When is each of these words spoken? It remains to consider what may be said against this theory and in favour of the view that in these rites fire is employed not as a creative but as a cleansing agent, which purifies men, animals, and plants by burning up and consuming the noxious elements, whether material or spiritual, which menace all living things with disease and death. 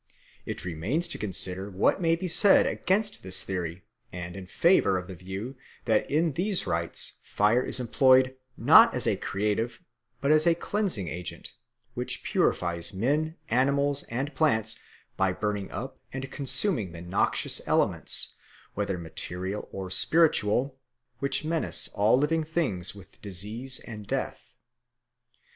It 0.47 0.65
remains 0.65 1.07
to 1.09 1.19
consider 1.19 1.69
what 1.69 2.01
may 2.01 2.15
be 2.15 2.27
said 2.27 2.65
against 2.65 3.21
this 3.21 3.43
theory 3.43 3.83
and 4.11 4.35
in 4.35 4.47
favour 4.47 4.97
of 4.97 5.05
the 5.05 5.13
view 5.13 5.57
that 5.85 6.09
in 6.09 6.31
these 6.33 6.65
rites 6.65 7.19
fire 7.21 7.61
is 7.63 7.79
employed 7.79 8.35
not 8.57 8.95
as 8.95 9.05
a 9.05 9.15
creative 9.15 9.79
but 10.19 10.31
as 10.31 10.47
a 10.47 10.55
cleansing 10.55 11.07
agent, 11.07 11.53
which 11.93 12.23
purifies 12.23 12.91
men, 12.95 13.35
animals, 13.49 14.01
and 14.09 14.33
plants 14.33 14.79
by 15.17 15.31
burning 15.33 15.69
up 15.69 15.99
and 16.11 16.31
consuming 16.31 16.93
the 16.93 17.01
noxious 17.01 17.61
elements, 17.67 18.33
whether 18.73 18.97
material 18.97 19.69
or 19.71 19.91
spiritual, 19.91 20.79
which 21.19 21.45
menace 21.45 21.89
all 21.89 22.17
living 22.17 22.43
things 22.43 22.95
with 22.95 23.21
disease 23.21 23.79
and 23.81 24.07
death. 24.07 24.55